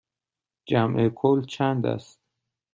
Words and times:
جمع 0.65 1.09
کل 1.09 1.41
چند 1.45 1.85
است؟ 1.85 2.21